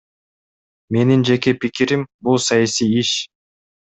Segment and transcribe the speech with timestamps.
[0.95, 3.13] Менин жеке пикирим— бул саясий иш.